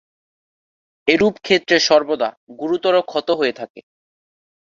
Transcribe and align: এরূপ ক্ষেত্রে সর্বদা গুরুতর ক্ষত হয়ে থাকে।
এরূপ 1.07 1.35
ক্ষেত্রে 1.41 1.77
সর্বদা 1.79 2.29
গুরুতর 2.59 2.95
ক্ষত 3.01 3.27
হয়ে 3.31 3.53
থাকে। 3.53 3.79